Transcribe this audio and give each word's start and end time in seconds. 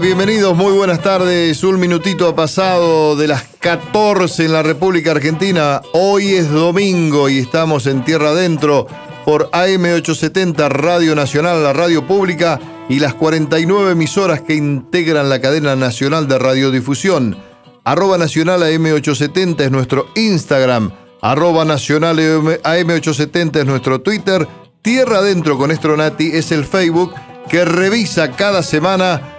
Bienvenidos, 0.00 0.56
muy 0.56 0.72
buenas 0.72 1.02
tardes. 1.02 1.62
Un 1.62 1.78
minutito 1.78 2.26
ha 2.26 2.34
pasado 2.34 3.14
de 3.14 3.28
las 3.28 3.44
14 3.58 4.46
en 4.46 4.52
la 4.52 4.62
República 4.62 5.10
Argentina. 5.10 5.82
Hoy 5.92 6.32
es 6.32 6.50
domingo 6.50 7.28
y 7.28 7.38
estamos 7.38 7.86
en 7.86 8.02
Tierra 8.02 8.30
Adentro 8.30 8.86
por 9.26 9.50
AM870 9.50 10.70
Radio 10.70 11.14
Nacional, 11.14 11.62
la 11.62 11.74
radio 11.74 12.06
pública 12.06 12.58
y 12.88 13.00
las 13.00 13.12
49 13.14 13.92
emisoras 13.92 14.40
que 14.40 14.54
integran 14.54 15.28
la 15.28 15.42
cadena 15.42 15.76
nacional 15.76 16.26
de 16.26 16.38
radiodifusión. 16.38 17.36
Arroba 17.84 18.16
Nacional 18.16 18.62
AM870 18.62 19.60
es 19.60 19.70
nuestro 19.70 20.06
Instagram. 20.14 20.90
Arroba 21.20 21.66
Nacional 21.66 22.18
AM870 22.18 23.56
es 23.56 23.66
nuestro 23.66 24.00
Twitter. 24.00 24.48
Tierra 24.80 25.18
Adentro 25.18 25.58
con 25.58 25.70
Estronati 25.70 26.30
es 26.32 26.50
el 26.50 26.64
Facebook 26.64 27.12
que 27.48 27.64
revisa 27.64 28.30
cada 28.32 28.62
semana, 28.62 29.31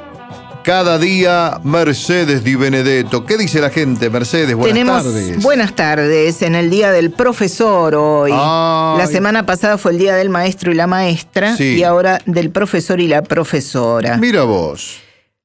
cada 0.63 0.97
día, 0.97 1.59
Mercedes 1.63 2.43
Di 2.43 2.55
Benedetto. 2.55 3.25
¿Qué 3.25 3.37
dice 3.37 3.59
la 3.59 3.69
gente, 3.69 4.09
Mercedes? 4.09 4.55
Buenas 4.55 4.73
Tenemos 4.73 5.03
tardes. 5.03 5.43
buenas 5.43 5.75
tardes 5.75 6.41
en 6.41 6.55
el 6.55 6.69
Día 6.69 6.91
del 6.91 7.11
Profesor 7.11 7.93
hoy. 7.95 8.31
Ay. 8.33 8.97
La 8.97 9.07
semana 9.07 9.45
pasada 9.45 9.77
fue 9.77 9.91
el 9.91 9.97
Día 9.97 10.15
del 10.15 10.29
Maestro 10.29 10.71
y 10.71 10.75
la 10.75 10.87
Maestra 10.87 11.55
Sí. 11.57 11.75
y 11.77 11.83
ahora 11.83 12.19
del 12.25 12.49
Profesor 12.49 12.99
y 13.01 13.07
la 13.07 13.21
Profesora. 13.23 14.17
Mira 14.17 14.43
vos. 14.43 14.99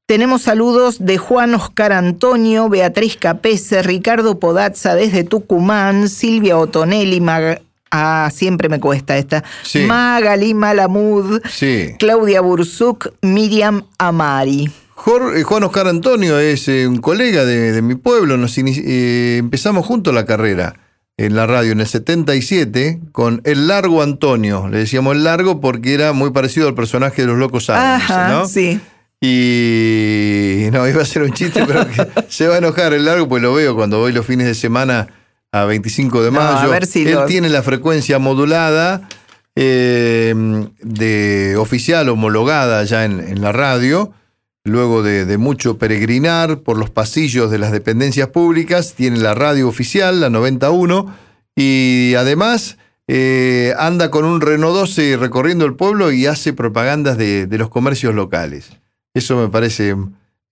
Tenemos 0.07 0.43
saludos 0.43 0.97
de 1.05 1.19
Juan 1.19 1.55
Oscar 1.55 1.93
Antonio, 1.93 2.69
Beatriz 2.69 3.17
Capese, 3.17 3.83
Ricardo 3.83 4.39
Podazza 4.39 4.95
desde 4.95 5.25
Tucumán, 5.25 6.09
Silvia 6.09 6.57
Otonelli, 6.57 7.21
Mag- 7.21 7.61
ah, 7.91 8.31
siempre 8.33 8.69
me 8.71 8.81
cuesta 8.81 9.19
esta, 9.19 9.45
Sí. 9.65 9.81
Magali 9.81 10.55
Malamud, 10.55 11.43
Sí. 11.51 11.91
Claudia 11.99 12.41
Bursuk, 12.41 13.11
Miriam 13.21 13.85
Amari. 13.99 14.71
Eh, 15.07 15.43
Juan 15.43 15.63
Oscar 15.65 15.87
Antonio 15.89 16.39
es 16.39 16.69
eh, 16.69 16.87
un 16.87 16.99
colega 16.99 17.45
de, 17.45 17.73
de 17.73 17.83
mi 17.83 17.95
pueblo. 17.95 18.37
Nos 18.37 18.57
eh, 18.59 19.37
empezamos 19.39 19.87
juntos 19.87 20.13
la 20.15 20.25
carrera 20.27 20.75
en 21.17 21.35
la 21.35 21.47
radio 21.47 21.73
en 21.73 21.81
el 21.81 21.87
77 21.87 23.01
con 23.13 23.41
El 23.45 23.69
Largo 23.69 24.03
Antonio. 24.03 24.69
Le 24.69 24.79
decíamos 24.79 25.17
El 25.17 25.25
Largo 25.25 25.61
porque 25.61 25.95
era 25.95 26.13
muy 26.13 26.31
parecido 26.31 26.69
al 26.69 26.75
personaje 26.75 27.23
de 27.23 27.29
los 27.29 27.39
Locos 27.39 27.71
Adams, 27.71 28.09
¿no? 28.31 28.47
sí. 28.47 28.81
Y 29.21 30.69
no, 30.71 30.87
iba 30.89 31.03
a 31.03 31.05
ser 31.05 31.23
un 31.23 31.33
chiste, 31.33 31.65
pero 31.67 31.85
se 32.29 32.47
va 32.47 32.55
a 32.55 32.59
enojar 32.59 32.93
el 32.93 33.05
largo, 33.05 33.29
pues 33.29 33.43
lo 33.43 33.53
veo 33.53 33.75
cuando 33.75 33.99
voy 33.99 34.13
los 34.13 34.25
fines 34.25 34.47
de 34.47 34.55
semana 34.55 35.09
a 35.51 35.65
25 35.65 36.23
de 36.23 36.31
No, 36.31 36.39
mayo. 36.41 36.57
a 36.59 36.67
ver 36.69 36.87
si 36.87 37.03
Él 37.03 37.15
lo- 37.15 37.25
tiene 37.25 37.49
la 37.49 37.63
frecuencia 37.65 38.21
modulada 38.21 39.09
eh, 39.57 40.33
de 40.83 41.57
oficial 41.59 42.09
homologada 42.11 42.85
ya 42.85 43.05
en, 43.05 43.19
en 43.19 43.41
la 43.43 43.51
radio. 43.51 44.13
Luego 44.65 45.03
de, 45.03 45.25
de 45.25 45.39
mucho 45.39 45.79
peregrinar 45.79 46.59
por 46.59 46.77
los 46.77 46.91
pasillos 46.91 47.51
de 47.51 47.59
las 47.59 47.73
dependencias 47.73 48.29
públicas, 48.29 48.95
tiene 48.95 49.19
la 49.19 49.35
radio 49.35 49.69
oficial, 49.69 50.21
la 50.21 50.29
91, 50.31 51.15
y 51.57 52.15
además 52.17 52.77
eh, 53.07 53.73
anda 53.79 54.11
con 54.11 54.25
un 54.25 54.41
Renault 54.41 54.75
12 54.75 55.17
recorriendo 55.17 55.65
el 55.65 55.75
pueblo 55.75 56.13
y 56.13 56.27
hace 56.27 56.53
propagandas 56.53 57.17
de, 57.17 57.47
de 57.47 57.59
los 57.59 57.71
comercios 57.71 58.15
locales. 58.15 58.71
Eso 59.15 59.37
me 59.37 59.49
parece 59.49 59.97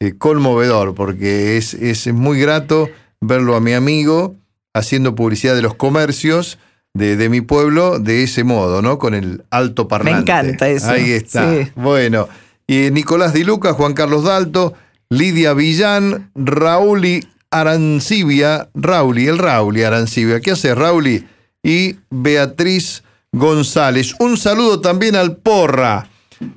eh, 0.01 0.15
conmovedor 0.17 0.95
porque 0.95 1.59
es, 1.59 1.75
es 1.75 2.13
muy 2.13 2.41
grato 2.41 2.89
verlo 3.21 3.55
a 3.57 3.61
mi 3.61 3.75
amigo 3.75 4.35
haciendo 4.73 5.15
publicidad 5.15 5.55
de 5.55 5.63
los 5.63 5.75
comercios 5.75 6.59
de, 6.95 7.17
de 7.17 7.29
mi 7.29 7.43
pueblo 7.43 7.99
de 7.99 8.23
ese 8.23 8.43
modo, 8.45 8.81
¿no? 8.81 8.99
Con 8.99 9.15
el 9.15 9.45
alto 9.51 9.87
parlante. 9.89 10.21
encanta 10.33 10.69
eso, 10.69 10.89
Ahí 10.91 11.11
está. 11.11 11.53
sí. 11.53 11.71
Bueno, 11.77 12.29
y 12.67 12.91
Nicolás 12.91 13.33
Di 13.33 13.45
Luca, 13.45 13.73
Juan 13.73 13.95
Carlos 13.95 14.25
Dalto, 14.25 14.75
Lidia 15.09 15.55
Villán, 15.55 16.31
Rauli 16.35 17.23
Arancibia, 17.51 18.69
Rauli, 18.75 19.29
el 19.29 19.39
Rauli 19.39 19.83
Arancibia. 19.83 20.41
¿Qué 20.41 20.53
hace 20.53 20.75
Rauli? 20.75 21.27
Y 21.63 21.97
Beatriz 22.11 23.03
González. 23.33 24.15
Un 24.19 24.37
saludo 24.37 24.81
también 24.81 25.17
al 25.17 25.37
Porra, 25.37 26.09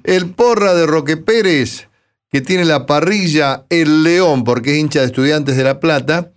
el 0.04 0.32
Porra 0.32 0.74
de 0.74 0.86
Roque 0.86 1.18
Pérez, 1.18 1.88
que 2.32 2.42
tiene 2.42 2.66
la 2.66 2.86
parrilla 2.86 3.66
El 3.70 4.04
León, 4.04 4.44
porque 4.44 4.72
es 4.72 4.78
hincha 4.78 5.02
de 5.02 5.08
estudiantes 5.08 5.58
de 5.58 5.64
La 5.64 5.80
Plata. 5.80 6.32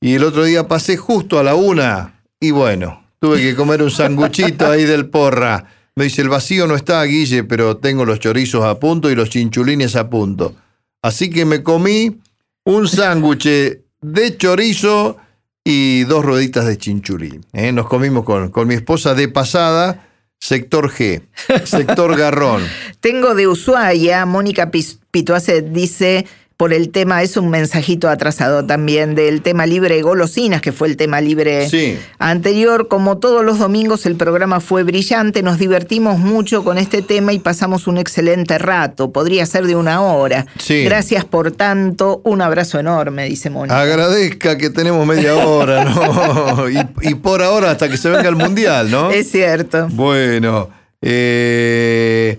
Y 0.00 0.14
el 0.14 0.24
otro 0.24 0.44
día 0.44 0.68
pasé 0.68 0.96
justo 0.96 1.38
a 1.38 1.42
la 1.42 1.54
una 1.54 2.22
y 2.40 2.52
bueno, 2.52 3.02
tuve 3.18 3.40
que 3.40 3.56
comer 3.56 3.82
un 3.82 3.90
sanguchito 3.90 4.70
ahí 4.70 4.84
del 4.84 5.06
Porra. 5.06 5.66
Me 5.98 6.04
dice, 6.04 6.22
el 6.22 6.28
vacío 6.28 6.68
no 6.68 6.76
está, 6.76 7.02
Guille, 7.02 7.42
pero 7.42 7.78
tengo 7.78 8.04
los 8.04 8.20
chorizos 8.20 8.64
a 8.64 8.78
punto 8.78 9.10
y 9.10 9.16
los 9.16 9.30
chinchulines 9.30 9.96
a 9.96 10.08
punto. 10.08 10.54
Así 11.02 11.28
que 11.28 11.44
me 11.44 11.64
comí 11.64 12.20
un 12.62 12.86
sándwich 12.86 13.80
de 14.00 14.36
chorizo 14.36 15.16
y 15.64 16.04
dos 16.04 16.24
rueditas 16.24 16.66
de 16.66 16.78
chinchulín. 16.78 17.44
¿eh? 17.52 17.72
Nos 17.72 17.88
comimos 17.88 18.24
con, 18.24 18.50
con 18.50 18.68
mi 18.68 18.74
esposa 18.74 19.16
de 19.16 19.26
pasada, 19.26 20.08
sector 20.38 20.88
G, 20.88 21.20
sector 21.64 22.16
Garrón. 22.16 22.62
Tengo 23.00 23.34
de 23.34 23.48
Ushuaia, 23.48 24.24
Mónica 24.24 24.70
Pituace 24.70 25.62
dice 25.62 26.26
por 26.58 26.72
el 26.72 26.90
tema, 26.90 27.22
es 27.22 27.36
un 27.36 27.50
mensajito 27.50 28.08
atrasado 28.08 28.66
también, 28.66 29.14
del 29.14 29.42
tema 29.42 29.64
libre 29.64 29.94
de 29.94 30.02
golosinas, 30.02 30.60
que 30.60 30.72
fue 30.72 30.88
el 30.88 30.96
tema 30.96 31.20
libre 31.20 31.68
Sí. 31.70 31.96
anterior. 32.18 32.88
Como 32.88 33.18
todos 33.18 33.44
los 33.44 33.60
domingos, 33.60 34.06
el 34.06 34.16
programa 34.16 34.58
fue 34.58 34.82
brillante, 34.82 35.44
nos 35.44 35.58
divertimos 35.60 36.18
mucho 36.18 36.64
con 36.64 36.76
este 36.76 37.00
tema 37.00 37.32
y 37.32 37.38
pasamos 37.38 37.86
un 37.86 37.96
excelente 37.96 38.58
rato. 38.58 39.12
Podría 39.12 39.46
ser 39.46 39.68
de 39.68 39.76
una 39.76 40.00
hora. 40.02 40.46
Sí. 40.58 40.82
Gracias 40.82 41.24
por 41.24 41.52
tanto, 41.52 42.20
un 42.24 42.42
abrazo 42.42 42.80
enorme, 42.80 43.26
dice 43.28 43.50
Mónica. 43.50 43.80
Agradezca 43.80 44.58
que 44.58 44.68
tenemos 44.70 45.06
media 45.06 45.36
hora, 45.36 45.84
¿no? 45.84 46.68
Y, 46.68 47.08
y 47.10 47.14
por 47.14 47.40
ahora 47.40 47.70
hasta 47.70 47.88
que 47.88 47.96
se 47.96 48.10
venga 48.10 48.28
el 48.28 48.34
mundial, 48.34 48.90
¿no? 48.90 49.12
Es 49.12 49.30
cierto. 49.30 49.86
Bueno, 49.92 50.70
eh, 51.02 52.38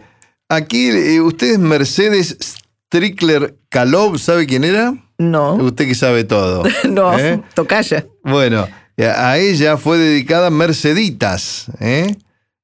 aquí 0.49 0.89
eh, 0.89 1.21
usted 1.21 1.51
es 1.53 1.59
Mercedes 1.59 2.35
Strickler 2.89 3.55
Kalov, 3.69 4.17
¿sabe 4.17 4.47
quién 4.47 4.63
era? 4.63 4.95
No, 5.19 5.53
Usted 5.55 5.85
que 5.87 5.93
sabe 5.93 6.23
todo. 6.23 6.63
no, 6.89 7.17
¿eh? 7.17 7.39
tocaya. 7.53 8.07
Bueno, 8.23 8.67
a 8.97 9.37
ella 9.37 9.77
fue 9.77 9.99
dedicada 9.99 10.49
Merceditas. 10.49 11.67
¿eh? 11.79 12.15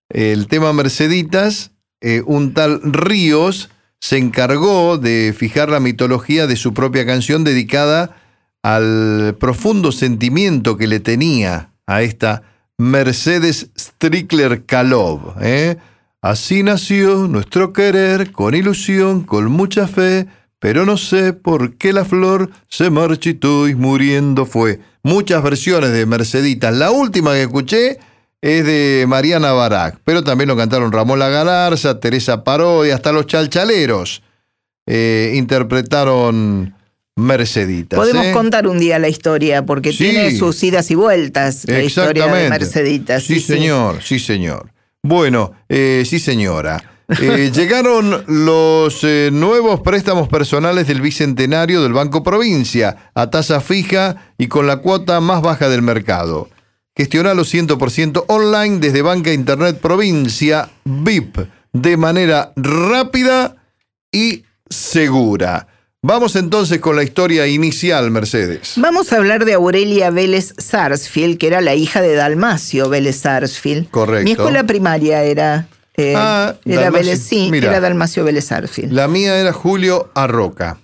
El 0.10 0.48
tema 0.48 0.74
Merceditas, 0.74 1.72
eh, 2.02 2.24
un 2.26 2.56
tal 2.56 2.82
Ríos 2.84 3.70
se 4.00 4.18
encargó 4.18 4.98
de 4.98 5.34
fijar 5.38 5.70
la 5.70 5.80
mitología 5.80 6.48
de 6.48 6.56
su 6.56 6.74
propia 6.74 7.06
canción 7.06 7.44
dedicada 7.44 8.18
al 8.64 9.36
profundo 9.40 9.92
sentimiento 9.92 10.76
que 10.76 10.88
le 10.88 11.00
tenía 11.00 11.70
a 11.86 12.02
esta 12.02 12.42
Mercedes 12.80 13.70
Strickler 13.78 14.66
Kalov. 14.66 15.36
¿eh? 15.40 15.78
Así 16.26 16.64
nació 16.64 17.28
nuestro 17.28 17.72
querer, 17.72 18.32
con 18.32 18.56
ilusión, 18.56 19.22
con 19.22 19.46
mucha 19.52 19.88
fe, 19.88 20.26
pero 20.58 20.84
no 20.84 20.98
sé 20.98 21.34
por 21.34 21.78
qué 21.78 21.94
la 21.94 22.04
flor 22.04 22.50
se 22.68 22.90
marchitó 22.90 23.68
y 23.68 23.76
muriendo 23.76 24.48
fue. 24.48 24.80
Muchas 25.04 25.44
versiones 25.44 25.92
de 25.92 26.08
Merceditas. 26.08 26.74
La 26.74 26.90
última 26.90 27.34
que 27.34 27.44
escuché 27.44 28.00
es 28.42 28.66
de 28.66 29.06
Mariana 29.08 29.52
Barak, 29.52 30.00
pero 30.04 30.24
también 30.24 30.48
lo 30.48 30.58
cantaron 30.58 30.92
Ramón 30.92 31.20
La 31.20 31.30
Galarza, 31.30 32.00
Teresa 32.00 32.44
Parodi, 32.44 32.90
hasta 32.90 33.12
los 33.12 33.28
chalchaleros 33.28 34.24
eh, 34.88 35.34
interpretaron 35.36 36.74
Merceditas. 37.16 38.00
Podemos 38.00 38.26
¿eh? 38.26 38.32
contar 38.32 38.68
un 38.68 38.80
día 38.80 38.98
la 38.98 39.10
historia, 39.10 39.64
porque 39.64 39.92
Sí. 39.92 40.00
tiene 40.00 40.36
sus 40.36 40.64
idas 40.64 40.90
y 40.90 40.96
vueltas, 40.96 41.66
la 41.68 41.84
historia 41.84 42.26
de 42.26 42.50
Merceditas. 42.50 43.22
Sí, 43.22 43.40
señor, 43.40 44.02
sí, 44.02 44.18
señor. 44.18 44.74
Bueno, 45.06 45.52
eh, 45.70 46.02
sí, 46.04 46.18
señora. 46.18 46.84
Eh, 47.22 47.52
llegaron 47.54 48.24
los 48.26 49.04
eh, 49.04 49.30
nuevos 49.32 49.82
préstamos 49.82 50.28
personales 50.28 50.88
del 50.88 51.00
Bicentenario 51.00 51.84
del 51.84 51.94
Banco 51.94 52.24
Provincia 52.24 53.12
a 53.14 53.30
tasa 53.30 53.62
fija 53.62 54.34
y 54.40 54.48
con 54.48 54.66
la 54.66 54.78
cuota 54.78 55.20
más 55.22 55.44
baja 55.44 55.70
del 55.70 55.84
mercado. 55.84 56.50
Gestionalo 56.96 57.44
100% 57.44 58.26
online 58.30 58.80
desde 58.80 59.04
Banca 59.04 59.32
Internet 59.32 59.80
Provincia 59.80 60.72
VIP 60.86 61.38
de 61.72 61.98
manera 61.98 62.52
rápida 62.56 63.58
y 64.12 64.44
segura. 64.68 65.68
Vamos 66.08 66.36
entonces 66.36 66.80
con 66.80 66.96
la 66.96 67.02
historia 67.02 67.48
inicial, 67.48 68.12
Mercedes. 68.12 68.74
Vamos 68.76 69.12
a 69.12 69.18
hablar 69.18 69.44
de 69.44 69.54
Aurelia 69.54 70.12
Vélez 70.12 70.54
Sarsfield, 70.56 71.40
que 71.40 71.48
era 71.48 71.62
la 71.62 71.74
hija 71.74 72.00
de 72.00 72.14
Dalmacio 72.14 72.90
Vélez 72.90 73.16
Sarsfield. 73.22 73.90
Correcto. 73.90 74.24
Mi 74.24 74.34
escuela 74.34 74.64
primaria 74.66 75.24
era, 75.24 75.68
eh, 75.98 76.14
Ah, 76.16 76.54
era 76.64 76.84
Dalmacio. 76.84 76.92
Vélez, 77.08 77.24
sí, 77.24 77.48
Mira. 77.50 77.70
era 77.72 77.80
Dalmacio 77.80 78.24
Vélez 78.24 78.46
Sarsfield. 78.46 78.94
La 78.94 79.08
mía 79.08 79.36
era 79.40 79.52
Julio 79.52 80.12
Arroca, 80.14 80.78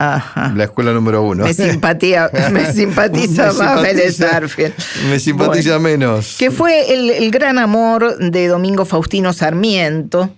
Ajá. 0.00 0.52
la 0.56 0.64
escuela 0.64 0.90
número 0.92 1.22
uno. 1.22 1.44
Me, 1.44 1.54
simpatía, 1.54 2.28
me 2.50 2.72
simpatiza 2.72 3.52
más 3.52 3.80
Vélez 3.82 4.16
Sarsfield. 4.16 4.74
Me 5.08 5.20
simpatiza 5.20 5.78
menos. 5.78 6.34
que 6.40 6.50
fue 6.50 6.92
el, 6.92 7.10
el 7.10 7.30
gran 7.30 7.60
amor 7.60 8.18
de 8.18 8.48
Domingo 8.48 8.84
Faustino 8.84 9.32
Sarmiento. 9.32 10.28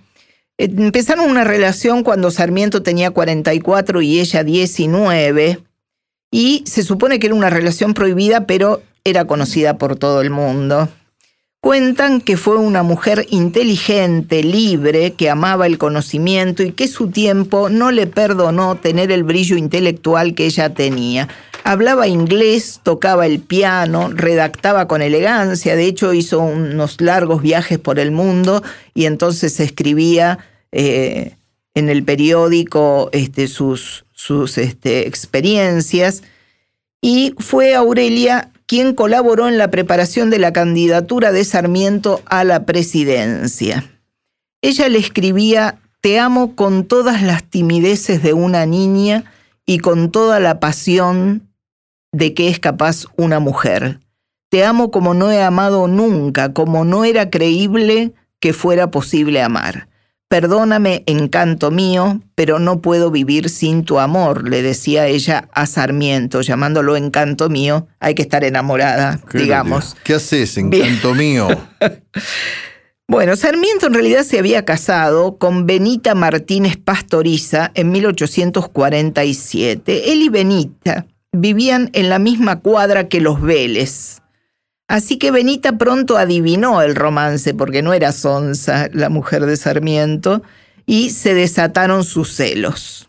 Empezaron 0.61 1.29
una 1.29 1.45
relación 1.45 2.03
cuando 2.03 2.31
Sarmiento 2.31 2.83
tenía 2.83 3.11
44 3.11 4.01
y 4.01 4.19
ella 4.19 4.43
19, 4.43 5.63
y 6.31 6.63
se 6.67 6.83
supone 6.83 7.17
que 7.17 7.27
era 7.27 7.35
una 7.35 7.49
relación 7.49 7.93
prohibida, 7.93 8.45
pero 8.45 8.81
era 9.05 9.23
conocida 9.23 9.77
por 9.77 9.95
todo 9.95 10.19
el 10.19 10.31
mundo. 10.31 10.89
Cuentan 11.61 12.19
que 12.19 12.35
fue 12.35 12.57
una 12.57 12.83
mujer 12.83 13.25
inteligente, 13.29 14.43
libre, 14.43 15.13
que 15.13 15.29
amaba 15.29 15.65
el 15.65 15.77
conocimiento 15.77 16.61
y 16.61 16.73
que 16.73 16.89
su 16.89 17.09
tiempo 17.09 17.69
no 17.69 17.91
le 17.91 18.05
perdonó 18.05 18.75
tener 18.75 19.13
el 19.13 19.23
brillo 19.23 19.55
intelectual 19.55 20.35
que 20.35 20.45
ella 20.45 20.73
tenía. 20.73 21.29
Hablaba 21.69 22.07
inglés, 22.07 22.79
tocaba 22.81 23.27
el 23.27 23.41
piano, 23.41 24.09
redactaba 24.11 24.87
con 24.87 25.03
elegancia, 25.03 25.75
de 25.75 25.85
hecho 25.85 26.15
hizo 26.15 26.39
unos 26.39 26.99
largos 26.99 27.43
viajes 27.43 27.77
por 27.77 27.99
el 27.99 28.09
mundo 28.09 28.63
y 28.95 29.05
entonces 29.05 29.59
escribía 29.59 30.39
eh, 30.71 31.35
en 31.75 31.89
el 31.89 32.03
periódico 32.03 33.11
este, 33.11 33.47
sus, 33.47 34.03
sus 34.13 34.57
este, 34.57 35.05
experiencias. 35.05 36.23
Y 37.03 37.35
fue 37.37 37.75
Aurelia 37.75 38.49
quien 38.65 38.95
colaboró 38.95 39.47
en 39.47 39.59
la 39.59 39.69
preparación 39.69 40.31
de 40.31 40.39
la 40.39 40.51
candidatura 40.51 41.31
de 41.31 41.45
Sarmiento 41.45 42.23
a 42.25 42.45
la 42.45 42.65
presidencia. 42.65 43.87
Ella 44.63 44.89
le 44.89 44.97
escribía, 44.97 45.77
Te 46.01 46.17
amo 46.17 46.55
con 46.55 46.85
todas 46.85 47.21
las 47.21 47.43
timideces 47.43 48.23
de 48.23 48.33
una 48.33 48.65
niña 48.65 49.31
y 49.67 49.77
con 49.77 50.09
toda 50.09 50.39
la 50.39 50.59
pasión 50.59 51.48
de 52.11 52.33
que 52.33 52.49
es 52.49 52.59
capaz 52.59 53.05
una 53.17 53.39
mujer. 53.39 53.99
Te 54.49 54.65
amo 54.65 54.91
como 54.91 55.13
no 55.13 55.31
he 55.31 55.43
amado 55.43 55.87
nunca, 55.87 56.53
como 56.53 56.83
no 56.83 57.05
era 57.05 57.29
creíble 57.29 58.13
que 58.39 58.53
fuera 58.53 58.89
posible 58.89 59.41
amar. 59.41 59.87
Perdóname, 60.27 61.03
encanto 61.07 61.71
mío, 61.71 62.21
pero 62.35 62.59
no 62.59 62.81
puedo 62.81 63.09
vivir 63.09 63.49
sin 63.49 63.83
tu 63.83 63.97
amor, 63.97 64.47
le 64.47 64.61
decía 64.61 65.07
ella 65.07 65.49
a 65.53 65.65
Sarmiento, 65.65 66.41
llamándolo 66.41 66.95
encanto 66.95 67.49
mío. 67.49 67.87
Hay 67.99 68.13
que 68.13 68.21
estar 68.21 68.43
enamorada, 68.43 69.19
digamos. 69.33 69.97
¿Qué 70.03 70.13
haces, 70.13 70.55
encanto 70.57 71.15
mío? 71.15 71.47
bueno, 73.07 73.35
Sarmiento 73.35 73.87
en 73.87 73.95
realidad 73.95 74.23
se 74.23 74.37
había 74.37 74.65
casado 74.65 75.39
con 75.39 75.65
Benita 75.65 76.13
Martínez 76.13 76.77
Pastoriza 76.77 77.71
en 77.73 77.91
1847. 77.91 80.11
Él 80.11 80.21
y 80.21 80.29
Benita 80.29 81.07
vivían 81.31 81.89
en 81.93 82.09
la 82.09 82.19
misma 82.19 82.59
cuadra 82.59 83.07
que 83.07 83.21
los 83.21 83.41
Vélez. 83.41 84.17
Así 84.87 85.17
que 85.17 85.31
Benita 85.31 85.77
pronto 85.77 86.17
adivinó 86.17 86.81
el 86.81 86.95
romance, 86.95 87.53
porque 87.53 87.81
no 87.83 87.93
era 87.93 88.11
Sonsa, 88.11 88.89
la 88.91 89.07
mujer 89.09 89.45
de 89.45 89.55
Sarmiento, 89.55 90.41
y 90.87 91.11
se 91.11 91.35
desataron 91.35 92.03
sus 92.03 92.33
celos. 92.33 93.05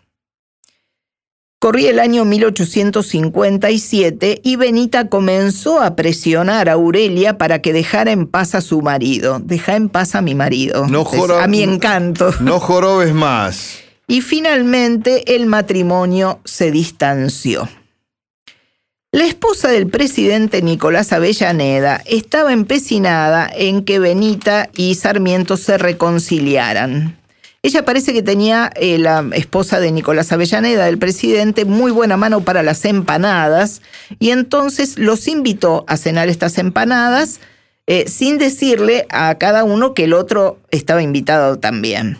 Corría 1.59 1.91
el 1.91 1.99
año 1.99 2.25
1857 2.25 4.41
y 4.43 4.57
Benita 4.57 5.09
comenzó 5.09 5.83
a 5.83 5.95
presionar 5.95 6.71
a 6.71 6.73
Aurelia 6.73 7.37
para 7.37 7.61
que 7.61 7.75
dejara 7.75 8.13
en 8.13 8.27
paz 8.27 8.55
a 8.55 8.63
su 8.63 8.81
marido. 8.81 9.43
Deja 9.45 9.77
en 9.77 9.91
paz 9.91 10.15
a 10.15 10.23
mi 10.23 10.35
marido. 10.35 10.87
No 10.87 11.05
a 11.39 11.47
mi 11.47 11.63
encanto. 11.63 12.33
No 12.41 12.61
jorobes 12.61 13.13
más. 13.13 13.81
Y 14.07 14.23
finalmente 14.23 15.37
el 15.37 15.45
matrimonio 15.45 16.41
se 16.47 16.71
distanció. 16.71 17.69
La 19.13 19.25
esposa 19.25 19.67
del 19.69 19.89
presidente 19.89 20.63
Nicolás 20.63 21.13
Avellaneda 21.13 22.01
estaba 22.07 22.53
empecinada 22.53 23.51
en 23.53 23.85
que 23.85 23.99
Benita 23.99 24.71
y 24.77 24.95
Sarmiento 24.95 25.57
se 25.57 25.79
reconciliaran. 25.79 27.19
Ella 27.63 27.85
parece 27.85 28.13
que 28.13 28.23
tenía, 28.23 28.71
eh, 28.77 28.99
la 28.99 29.29
esposa 29.33 29.81
de 29.81 29.91
Nicolás 29.91 30.31
Avellaneda, 30.31 30.85
del 30.85 30.99
presidente, 30.99 31.65
muy 31.65 31.91
buena 31.91 32.17
mano 32.17 32.43
para 32.43 32.63
las 32.63 32.85
empanadas 32.85 33.83
y 34.21 34.31
entonces 34.31 34.97
los 34.97 35.27
invitó 35.27 35.85
a 35.89 35.97
cenar 35.97 36.29
estas 36.29 36.57
empanadas 36.59 37.41
eh, 37.89 38.09
sin 38.09 38.39
decirle 38.39 39.07
a 39.11 39.35
cada 39.39 39.65
uno 39.65 39.93
que 39.93 40.05
el 40.05 40.13
otro 40.13 40.61
estaba 40.71 41.03
invitado 41.03 41.59
también. 41.59 42.17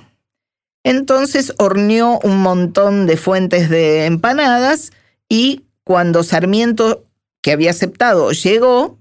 Entonces 0.83 1.55
horneó 1.57 2.19
un 2.25 2.39
montón 2.39 3.07
de 3.07 3.17
fuentes 3.17 3.71
de 3.71 4.07
empanadas 4.07 4.91
y 5.29 5.63
cuando 5.85 6.23
Sarmiento, 6.23 7.05
que 7.43 7.53
había 7.53 7.71
aceptado, 7.71 8.33
llegó, 8.33 9.01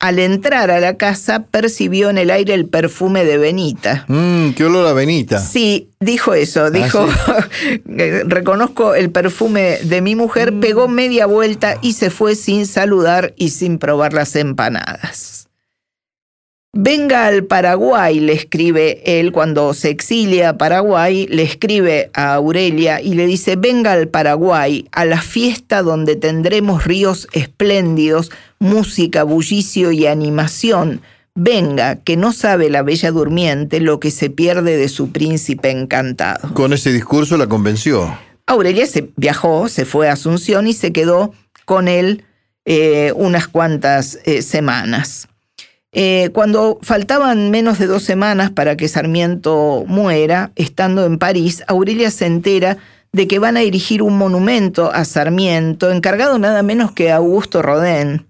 al 0.00 0.18
entrar 0.18 0.70
a 0.70 0.80
la 0.80 0.96
casa 0.96 1.44
percibió 1.50 2.08
en 2.08 2.16
el 2.16 2.30
aire 2.30 2.54
el 2.54 2.66
perfume 2.66 3.24
de 3.26 3.36
Benita. 3.36 4.06
Mmm, 4.08 4.52
qué 4.52 4.64
olor 4.64 4.86
a 4.86 4.94
Benita. 4.94 5.38
Sí, 5.38 5.90
dijo 6.00 6.32
eso, 6.32 6.64
ah, 6.64 6.70
dijo, 6.70 7.06
reconozco 8.24 8.94
el 8.94 9.10
perfume 9.10 9.78
de 9.82 10.00
mi 10.00 10.16
mujer, 10.16 10.52
mm. 10.52 10.60
pegó 10.60 10.88
media 10.88 11.26
vuelta 11.26 11.76
y 11.82 11.92
se 11.92 12.08
fue 12.08 12.34
sin 12.34 12.66
saludar 12.66 13.34
y 13.36 13.50
sin 13.50 13.78
probar 13.78 14.14
las 14.14 14.34
empanadas. 14.36 15.39
Venga 16.72 17.26
al 17.26 17.44
Paraguay, 17.44 18.20
le 18.20 18.32
escribe 18.32 19.02
él 19.04 19.32
cuando 19.32 19.74
se 19.74 19.90
exilia 19.90 20.50
a 20.50 20.56
Paraguay, 20.56 21.26
le 21.28 21.42
escribe 21.42 22.10
a 22.14 22.34
Aurelia 22.34 23.02
y 23.02 23.14
le 23.14 23.26
dice, 23.26 23.56
venga 23.56 23.90
al 23.90 24.06
Paraguay, 24.06 24.86
a 24.92 25.04
la 25.04 25.20
fiesta 25.20 25.82
donde 25.82 26.14
tendremos 26.14 26.84
ríos 26.84 27.26
espléndidos, 27.32 28.30
música, 28.60 29.24
bullicio 29.24 29.90
y 29.90 30.06
animación. 30.06 31.02
Venga, 31.34 31.96
que 31.96 32.16
no 32.16 32.32
sabe 32.32 32.70
la 32.70 32.82
bella 32.82 33.10
durmiente 33.10 33.80
lo 33.80 33.98
que 33.98 34.12
se 34.12 34.30
pierde 34.30 34.76
de 34.76 34.88
su 34.88 35.10
príncipe 35.10 35.70
encantado. 35.70 36.54
Con 36.54 36.72
ese 36.72 36.92
discurso 36.92 37.36
la 37.36 37.48
convenció. 37.48 38.16
Aurelia 38.46 38.86
se 38.86 39.10
viajó, 39.16 39.68
se 39.68 39.84
fue 39.84 40.08
a 40.08 40.12
Asunción 40.12 40.68
y 40.68 40.72
se 40.72 40.92
quedó 40.92 41.34
con 41.64 41.88
él 41.88 42.24
eh, 42.64 43.12
unas 43.16 43.48
cuantas 43.48 44.20
eh, 44.24 44.42
semanas. 44.42 45.26
Eh, 45.92 46.30
cuando 46.32 46.78
faltaban 46.82 47.50
menos 47.50 47.78
de 47.78 47.86
dos 47.86 48.04
semanas 48.04 48.50
para 48.50 48.76
que 48.76 48.88
Sarmiento 48.88 49.84
muera, 49.88 50.52
estando 50.54 51.04
en 51.04 51.18
París, 51.18 51.64
Aurelia 51.66 52.10
se 52.10 52.26
entera 52.26 52.76
de 53.12 53.26
que 53.26 53.40
van 53.40 53.56
a 53.56 53.62
erigir 53.62 54.02
un 54.02 54.16
monumento 54.16 54.92
a 54.92 55.04
Sarmiento, 55.04 55.90
encargado 55.90 56.38
nada 56.38 56.62
menos 56.62 56.92
que 56.92 57.10
Augusto 57.10 57.60
Rodin. 57.60 58.26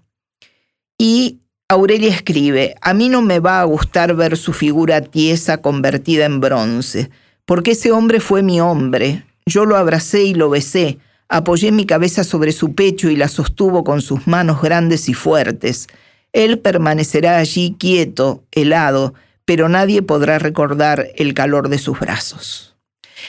Y 0.97 1.39
Aurelia 1.69 2.09
escribe, 2.09 2.75
a 2.81 2.93
mí 2.93 3.09
no 3.09 3.21
me 3.21 3.39
va 3.39 3.61
a 3.61 3.65
gustar 3.65 4.15
ver 4.15 4.37
su 4.37 4.53
figura 4.53 5.01
tiesa 5.01 5.57
convertida 5.57 6.25
en 6.25 6.39
bronce, 6.39 7.11
porque 7.45 7.71
ese 7.71 7.91
hombre 7.91 8.19
fue 8.19 8.41
mi 8.41 8.59
hombre. 8.59 9.23
Yo 9.45 9.65
lo 9.65 9.77
abracé 9.77 10.23
y 10.23 10.33
lo 10.33 10.49
besé, 10.49 10.97
apoyé 11.29 11.71
mi 11.71 11.85
cabeza 11.85 12.23
sobre 12.23 12.51
su 12.51 12.73
pecho 12.73 13.09
y 13.09 13.15
la 13.15 13.27
sostuvo 13.27 13.83
con 13.83 14.01
sus 14.01 14.27
manos 14.27 14.61
grandes 14.61 15.09
y 15.09 15.13
fuertes. 15.13 15.87
Él 16.33 16.59
permanecerá 16.59 17.37
allí 17.37 17.75
quieto, 17.77 18.43
helado, 18.51 19.13
pero 19.45 19.69
nadie 19.69 20.01
podrá 20.01 20.39
recordar 20.39 21.07
el 21.15 21.33
calor 21.33 21.69
de 21.69 21.77
sus 21.77 21.99
brazos. 21.99 22.75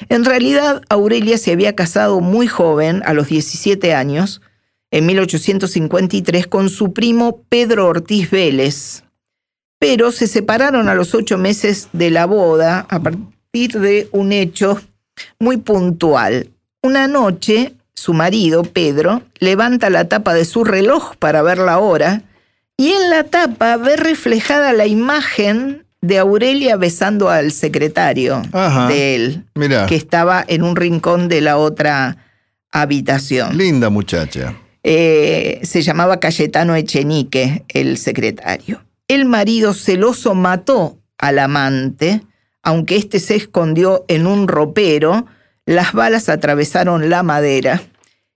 En 0.09 0.25
realidad, 0.25 0.83
Aurelia 0.89 1.37
se 1.39 1.53
había 1.53 1.75
casado 1.75 2.21
muy 2.21 2.47
joven, 2.47 3.03
a 3.05 3.13
los 3.13 3.29
17 3.29 3.95
años, 3.95 4.41
en 4.91 5.07
1853, 5.07 6.47
con 6.47 6.69
su 6.69 6.93
primo 6.93 7.43
Pedro 7.49 7.87
Ortiz 7.87 8.31
Vélez, 8.31 9.05
pero 9.79 10.13
se 10.13 10.27
separaron 10.27 10.89
a 10.89 10.95
los 10.95 11.15
ocho 11.15 11.39
meses 11.39 11.89
de 11.93 12.11
la 12.11 12.27
boda 12.27 12.87
a 12.89 13.01
partir 13.01 13.81
de 13.81 14.09
un 14.13 14.33
hecho 14.33 14.81
muy 15.39 15.57
puntual. 15.57 16.51
Una 16.83 17.09
noche, 17.09 17.75
su 17.95 18.13
marido, 18.13 18.63
Pedro, 18.63 19.23
levanta 19.39 19.91
la 19.91 20.09
tapa 20.09 20.35
de 20.35 20.45
su 20.45 20.65
reloj 20.65 21.17
para 21.17 21.43
ver 21.43 21.59
la 21.59 21.79
hora 21.79 22.23
y 22.77 22.93
en 22.93 23.11
la 23.11 23.25
tapa 23.25 23.77
ve 23.77 23.97
reflejada 23.97 24.73
la 24.73 24.87
imagen 24.87 25.87
de 26.01 26.19
Aurelia 26.19 26.77
besando 26.77 27.31
al 27.31 27.53
secretario 27.53 28.43
de 28.89 29.15
él, 29.15 29.45
que 29.89 29.95
estaba 29.95 30.45
en 30.47 30.65
un 30.65 30.75
rincón 30.75 31.29
de 31.29 31.41
la 31.41 31.59
otra 31.59 32.17
habitación. 32.73 33.57
Linda 33.57 33.89
muchacha. 33.89 34.57
Eh, 34.83 35.61
se 35.63 35.83
llamaba 35.83 36.19
Cayetano 36.19 36.75
Echenique, 36.75 37.65
el 37.69 37.99
secretario. 37.99 38.83
El 39.07 39.27
marido 39.27 39.75
celoso 39.75 40.35
mató 40.35 40.99
al 41.19 41.39
amante, 41.39 42.23
aunque 42.65 42.97
éste 42.97 43.21
se 43.21 43.37
escondió 43.37 44.05
en 44.09 44.27
un 44.27 44.49
ropero, 44.49 45.27
las 45.67 45.93
balas 45.93 46.29
atravesaron 46.29 47.11
la 47.11 47.23
madera 47.23 47.81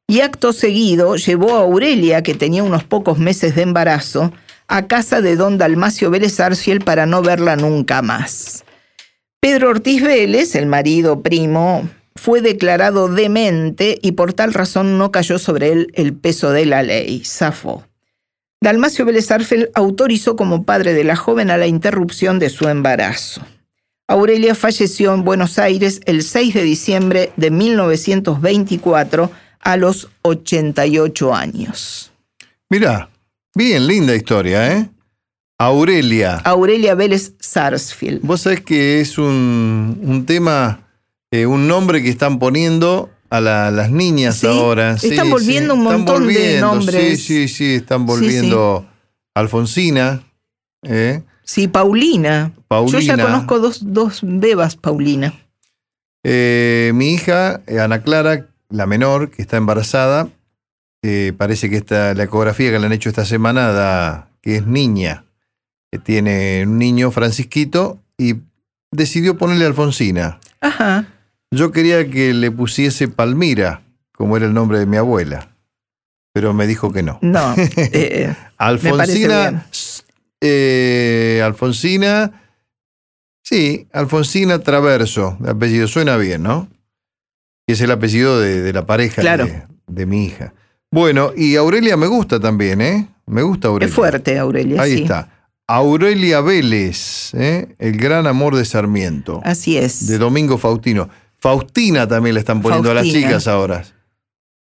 y 0.08 0.20
acto 0.20 0.52
seguido 0.52 1.16
llevó 1.16 1.56
a 1.56 1.60
Aurelia, 1.60 2.22
que 2.22 2.34
tenía 2.34 2.62
unos 2.62 2.84
pocos 2.84 3.18
meses 3.18 3.56
de 3.56 3.62
embarazo, 3.62 4.32
a 4.68 4.86
casa 4.86 5.20
de 5.20 5.36
don 5.36 5.58
Dalmacio 5.58 6.10
Vélez 6.10 6.38
Arciel 6.40 6.80
para 6.80 7.06
no 7.06 7.22
verla 7.22 7.56
nunca 7.56 8.02
más. 8.02 8.64
Pedro 9.40 9.70
Ortiz 9.70 10.02
Vélez, 10.02 10.54
el 10.54 10.66
marido 10.66 11.22
primo, 11.22 11.88
fue 12.16 12.40
declarado 12.40 13.08
demente 13.08 13.98
y 14.00 14.12
por 14.12 14.32
tal 14.32 14.54
razón 14.54 14.98
no 14.98 15.10
cayó 15.10 15.38
sobre 15.38 15.72
él 15.72 15.88
el 15.94 16.14
peso 16.14 16.50
de 16.50 16.66
la 16.66 16.82
ley, 16.82 17.22
zafó. 17.25 17.84
Dalmacio 18.60 19.04
Vélez 19.04 19.30
Arciel 19.30 19.70
autorizó 19.75 20.34
como 20.34 20.64
padre 20.64 20.94
de 20.94 21.04
la 21.04 21.14
joven 21.14 21.50
a 21.50 21.56
la 21.56 21.66
interrupción 21.66 22.38
de 22.38 22.48
su 22.48 22.68
embarazo. 22.68 23.42
Aurelia 24.08 24.54
falleció 24.54 25.12
en 25.14 25.25
Buenos 25.25 25.58
Aires 25.58 26.00
el 26.06 26.22
6 26.22 26.54
de 26.54 26.62
diciembre 26.62 27.32
de 27.36 27.50
1924 27.50 29.30
a 29.66 29.76
los 29.76 30.08
88 30.23 31.35
años. 31.35 32.12
Mirá, 32.70 33.11
bien 33.54 33.87
linda 33.87 34.14
historia, 34.14 34.73
¿eh? 34.73 34.88
Aurelia. 35.58 36.37
Aurelia 36.44 36.94
Vélez 36.94 37.32
Sarsfield. 37.40 38.20
Vos 38.23 38.42
sabés 38.42 38.61
que 38.61 39.00
es 39.00 39.18
un, 39.18 39.99
un 40.02 40.26
tema, 40.26 40.80
eh, 41.30 41.46
un 41.46 41.66
nombre 41.66 42.02
que 42.02 42.11
están 42.11 42.38
poniendo 42.38 43.11
a 43.30 43.40
la- 43.40 43.70
las 43.70 43.90
niñas 43.90 44.37
Sí, 44.37 44.46
ahora. 44.46 44.92
están 45.02 45.30
volviendo 45.30 45.75
un 45.75 45.82
montón 45.82 46.28
de 46.28 46.61
nombres. 46.61 47.23
Sí, 47.23 47.46
sí, 47.46 47.49
sí, 47.49 47.75
están 47.76 48.06
volviendo 48.06 48.87
Alfonsina, 49.35 50.23
¿eh? 50.82 51.23
Sí, 51.42 51.68
Paulina. 51.68 52.52
Yo 52.70 52.99
ya 53.00 53.16
Paulina. 53.16 53.16
conozco 53.25 53.58
dos, 53.61 53.78
dos 53.82 54.20
bebas, 54.23 54.76
Paulina. 54.76 55.32
Eh, 56.25 56.90
mi 56.94 57.12
hija, 57.14 57.62
Ana 57.80 58.02
Clara, 58.02 58.46
la 58.68 58.87
menor, 58.87 59.30
que 59.30 59.42
está 59.42 59.56
embarazada, 59.56 60.28
eh, 61.02 61.32
parece 61.37 61.70
que 61.70 61.76
esta, 61.76 62.14
la 62.14 62.25
ecografía 62.25 62.70
que 62.70 62.78
le 62.78 62.87
han 62.87 62.92
hecho 62.92 63.08
esta 63.08 63.25
semana 63.25 63.73
da 63.73 64.28
que 64.40 64.56
es 64.56 64.66
niña, 64.66 65.25
que 65.90 65.99
tiene 65.99 66.64
un 66.66 66.78
niño, 66.78 67.11
Francisquito, 67.11 68.00
y 68.18 68.37
decidió 68.90 69.37
ponerle 69.37 69.66
Alfonsina. 69.66 70.40
Ajá. 70.61 71.06
Yo 71.50 71.70
quería 71.70 72.11
que 72.11 72.35
le 72.35 72.50
pusiese 72.50 73.08
Palmira, 73.08 73.82
como 74.12 74.37
era 74.37 74.46
el 74.46 74.54
nombre 74.54 74.78
de 74.78 74.87
mi 74.87 74.96
abuela, 74.96 75.54
pero 76.32 76.52
me 76.54 76.66
dijo 76.66 76.92
que 76.92 77.02
no. 77.02 77.18
No. 77.23 77.54
eh, 77.56 77.90
bien. 77.92 78.37
Alfonsina, 78.56 79.66
eh, 80.40 81.40
Alfonsina, 81.44 82.42
sí, 83.42 83.87
Alfonsina 83.92 84.58
Traverso, 84.58 85.37
de 85.40 85.50
apellido, 85.50 85.87
suena 85.87 86.16
bien, 86.16 86.42
¿no? 86.42 86.68
Es 87.66 87.80
el 87.80 87.90
apellido 87.90 88.38
de, 88.40 88.62
de 88.62 88.73
la 88.73 88.87
pareja 88.87 89.23
Claro. 89.23 89.46
de, 89.46 89.62
de 89.87 90.06
mi 90.06 90.25
hija. 90.26 90.54
Bueno, 90.90 91.32
y 91.37 91.56
Aurelia 91.56 91.96
me 91.96 92.06
gusta 92.06 92.38
también, 92.40 92.80
¿eh? 92.80 93.08
Me 93.26 93.42
gusta 93.42 93.68
Aurelia. 93.68 93.88
es 93.88 93.94
fuerte, 93.94 94.38
Aurelia. 94.38 94.80
Ahí 94.80 94.96
sí. 94.96 95.02
está. 95.02 95.28
Aurelia 95.68 96.40
Vélez, 96.42 97.35
¿eh? 97.35 97.75
el 97.80 97.96
gran 97.96 98.28
amor 98.28 98.54
de 98.54 98.64
Sarmiento, 98.64 99.40
Así 99.44 99.76
es. 99.76 100.06
de 100.06 100.16
Domingo 100.18 100.58
Faustino. 100.58 101.08
Faustina 101.38 102.06
también 102.06 102.35
le 102.35 102.40
están 102.40 102.62
poniendo 102.62 102.90
a 102.90 102.94
las 102.94 103.04
chicas 103.04 103.49
ahora. 103.49 103.85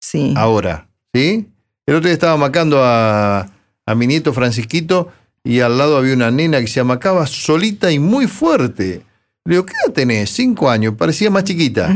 Sí. 0.01 0.33
Ahora, 0.35 0.89
¿sí? 1.13 1.47
El 1.85 1.95
otro 1.95 2.07
día 2.07 2.13
estaba 2.13 2.35
macando 2.35 2.83
a, 2.83 3.49
a 3.85 3.95
mi 3.95 4.07
nieto 4.07 4.33
Francisquito 4.33 5.09
y 5.41 5.61
al 5.61 5.77
lado 5.77 5.95
había 5.97 6.13
una 6.13 6.31
nena 6.31 6.59
que 6.59 6.67
se 6.67 6.81
amacaba 6.81 7.25
solita 7.27 7.91
y 7.93 7.97
muy 7.99 8.27
fuerte. 8.27 9.01
Le 9.45 9.55
digo, 9.55 9.65
¿qué 9.65 9.73
edad 9.85 9.93
tenés? 9.93 10.29
Cinco 10.31 10.69
años, 10.69 10.95
parecía 10.97 11.29
más 11.31 11.45
chiquita. 11.45 11.95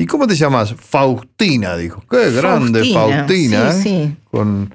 ¿Y 0.00 0.06
cómo 0.06 0.26
te 0.26 0.34
llamas? 0.34 0.74
Faustina, 0.74 1.76
dijo. 1.76 2.02
Qué 2.10 2.30
grande 2.30 2.90
Faustina. 2.90 3.70
Sí, 3.70 3.78
¿eh? 3.78 3.82
sí. 3.82 4.16
Con, 4.30 4.74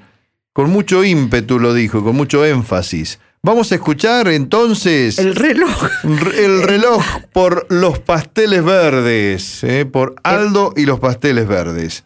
con 0.52 0.70
mucho 0.70 1.02
ímpetu 1.02 1.58
lo 1.58 1.74
dijo, 1.74 2.04
con 2.04 2.14
mucho 2.14 2.44
énfasis. 2.44 3.18
Vamos 3.42 3.72
a 3.72 3.74
escuchar 3.74 4.28
entonces 4.28 5.18
El 5.18 5.34
reloj. 5.34 5.88
el 6.04 6.62
reloj 6.62 7.04
por 7.32 7.66
los 7.70 7.98
pasteles 7.98 8.64
verdes, 8.64 9.64
¿eh? 9.64 9.84
por 9.84 10.14
Aldo 10.22 10.72
y 10.76 10.86
los 10.86 11.00
pasteles 11.00 11.48
verdes. 11.48 12.04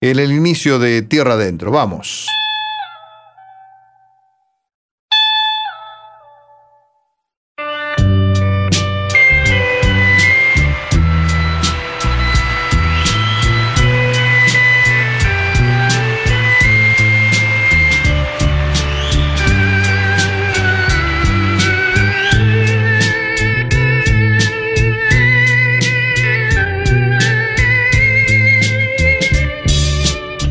En 0.00 0.20
el 0.20 0.30
inicio 0.30 0.78
de 0.78 1.02
Tierra 1.02 1.32
Adentro. 1.32 1.72
Vamos. 1.72 2.28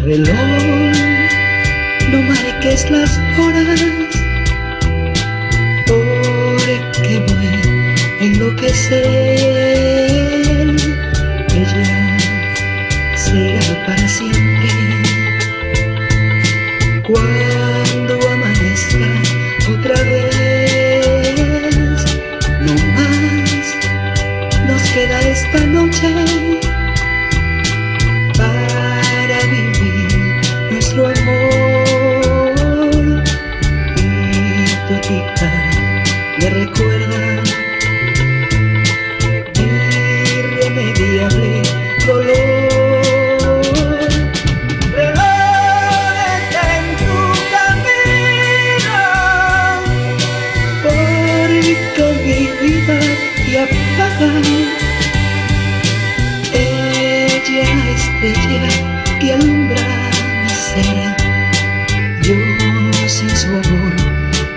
Reloj, 0.10 0.98
no 2.12 2.22
marques 2.24 2.90
las 2.90 3.12
horas, 3.40 3.80
porque 5.86 7.20
voy 7.28 7.48
a 8.20 8.24
enloquecer. 8.24 9.59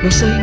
No 0.02 0.10
soy 0.10 0.41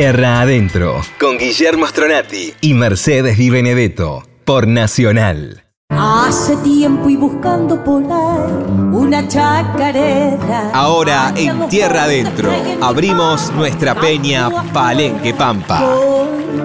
Tierra 0.00 0.40
Adentro, 0.40 1.02
con 1.20 1.36
Guillermo 1.36 1.86
Stronati 1.86 2.54
y 2.62 2.72
Mercedes 2.72 3.36
Di 3.36 3.50
Benedetto, 3.50 4.22
por 4.46 4.66
Nacional. 4.66 5.64
Hace 5.90 6.56
tiempo 6.56 7.10
y 7.10 7.16
buscando 7.16 7.84
por 7.84 8.02
una 8.02 9.28
chacarera. 9.28 10.70
Ahora 10.72 11.34
en 11.36 11.68
Tierra 11.68 12.04
Adentro 12.04 12.50
abrimos 12.80 13.52
nuestra 13.52 13.94
peña 13.94 14.48
Palenque 14.72 15.34
Pampa. 15.34 15.86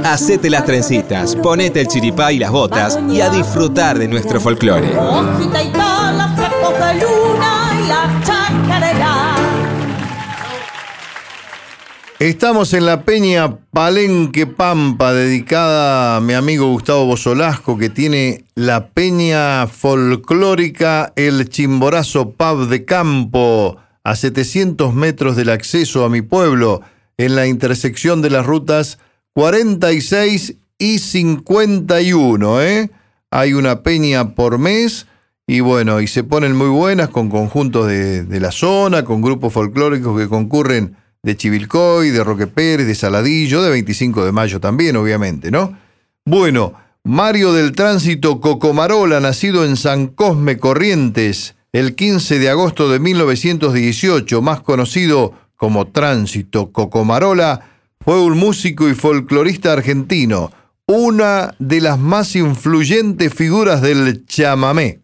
Hacete 0.06 0.50
las 0.50 0.64
trencitas, 0.64 1.36
ponete 1.36 1.82
el 1.82 1.88
chiripá 1.88 2.32
y 2.32 2.40
las 2.40 2.52
botas 2.52 2.98
y 3.12 3.20
a 3.20 3.30
disfrutar 3.30 4.00
de 4.00 4.08
nuestro 4.08 4.40
folclore. 4.40 4.94
Estamos 12.26 12.74
en 12.74 12.88
la 12.88 13.04
peña 13.04 13.60
Palenque 13.70 14.48
Pampa, 14.48 15.14
dedicada 15.14 16.18
a 16.18 16.22
mi 16.22 16.34
amigo 16.34 16.72
Gustavo 16.72 17.06
Bosolasco, 17.06 17.78
que 17.78 17.92
tiene 17.92 18.46
la 18.56 18.88
peña 18.88 19.68
folclórica 19.68 21.14
El 21.16 21.48
Chimborazo 21.50 22.32
Pub 22.32 22.68
de 22.68 22.84
Campo, 22.84 23.78
a 24.04 24.16
700 24.16 24.96
metros 24.96 25.36
del 25.36 25.50
acceso 25.50 26.04
a 26.04 26.10
mi 26.10 26.24
pueblo, 26.24 26.82
en 27.18 27.36
la 27.36 27.46
intersección 27.46 28.24
de 28.24 28.32
las 28.32 28.44
rutas 28.44 28.98
46 29.34 30.56
y 30.80 30.98
51. 30.98 32.62
¿eh? 32.64 32.90
Hay 33.30 33.54
una 33.54 33.84
peña 33.84 34.34
por 34.34 34.58
mes 34.58 35.06
y 35.46 35.60
bueno, 35.60 36.02
y 36.02 36.08
se 36.08 36.24
ponen 36.24 36.56
muy 36.56 36.70
buenas 36.70 37.10
con 37.10 37.30
conjuntos 37.30 37.86
de, 37.86 38.24
de 38.24 38.40
la 38.40 38.52
zona, 38.52 39.06
con 39.06 39.22
grupos 39.22 39.54
folclóricos 39.54 40.20
que 40.20 40.28
concurren 40.28 41.05
de 41.26 41.36
Chivilcoy, 41.36 42.12
de 42.12 42.24
Roque 42.24 42.46
Pérez, 42.46 42.86
de 42.86 42.94
Saladillo, 42.94 43.64
de 43.64 43.72
25 43.72 44.24
de 44.24 44.32
mayo 44.32 44.60
también, 44.60 44.96
obviamente, 44.96 45.50
¿no? 45.50 45.76
Bueno, 46.24 46.76
Mario 47.04 47.52
del 47.52 47.72
Tránsito 47.72 48.40
Cocomarola, 48.40 49.20
nacido 49.20 49.66
en 49.66 49.76
San 49.76 50.06
Cosme 50.06 50.60
Corrientes 50.60 51.56
el 51.74 51.96
15 51.96 52.38
de 52.38 52.50
agosto 52.50 52.90
de 52.90 53.00
1918, 53.00 54.40
más 54.44 54.62
conocido 54.62 55.34
como 55.56 55.88
Tránsito 55.88 56.72
Cocomarola, 56.72 57.72
fue 58.00 58.22
un 58.22 58.38
músico 58.38 58.88
y 58.88 58.94
folclorista 58.94 59.74
argentino, 59.74 60.52
una 60.86 61.56
de 61.58 61.82
las 61.82 61.98
más 61.98 62.36
influyentes 62.36 63.34
figuras 63.34 63.82
del 63.82 64.28
chamamé. 64.28 65.00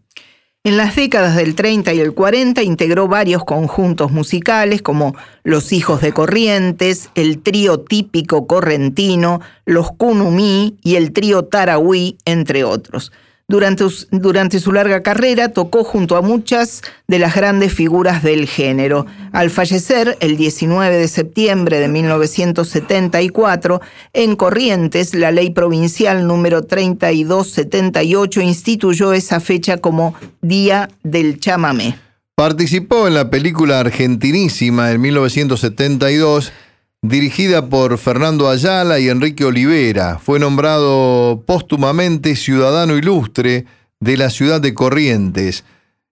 En 0.64 0.76
las 0.76 0.94
décadas 0.94 1.34
del 1.34 1.56
30 1.56 1.92
y 1.92 1.98
el 1.98 2.14
40 2.14 2.62
integró 2.62 3.08
varios 3.08 3.44
conjuntos 3.44 4.12
musicales 4.12 4.80
como 4.80 5.16
Los 5.42 5.72
Hijos 5.72 6.00
de 6.00 6.12
Corrientes, 6.12 7.10
el 7.16 7.42
trío 7.42 7.80
típico 7.80 8.46
correntino, 8.46 9.40
los 9.64 9.90
Kunumí 9.90 10.76
y 10.80 10.94
el 10.94 11.12
trío 11.12 11.46
Tarahui, 11.46 12.16
entre 12.24 12.62
otros. 12.62 13.10
Durante, 13.52 13.84
durante, 14.10 14.58
su 14.60 14.72
larga 14.72 15.02
carrera 15.02 15.50
tocó 15.50 15.84
junto 15.84 16.16
a 16.16 16.22
muchas 16.22 16.80
de 17.06 17.18
las 17.18 17.34
grandes 17.34 17.70
figuras 17.74 18.22
del 18.22 18.48
género. 18.48 19.04
Al 19.30 19.50
fallecer 19.50 20.16
el 20.20 20.38
19 20.38 20.96
de 20.96 21.06
septiembre 21.06 21.78
de 21.78 21.88
1974, 21.88 23.82
en 24.14 24.36
Corrientes, 24.36 25.12
la 25.12 25.32
ley 25.32 25.50
provincial 25.50 26.26
número 26.26 26.62
3278 26.62 28.40
instituyó 28.40 29.12
esa 29.12 29.38
fecha 29.38 29.76
como 29.76 30.14
Día 30.40 30.88
del 31.02 31.38
Chamamé. 31.38 31.98
Participó 32.34 33.06
en 33.06 33.12
la 33.12 33.28
película 33.28 33.80
argentinísima 33.80 34.92
en 34.92 35.02
1972 35.02 36.54
dirigida 37.02 37.68
por 37.68 37.98
Fernando 37.98 38.48
Ayala 38.48 39.00
y 39.00 39.08
Enrique 39.08 39.44
Olivera. 39.44 40.18
Fue 40.18 40.38
nombrado 40.38 41.42
póstumamente 41.44 42.36
ciudadano 42.36 42.96
ilustre 42.96 43.66
de 43.98 44.16
la 44.16 44.30
ciudad 44.30 44.60
de 44.60 44.72
Corrientes. 44.72 45.64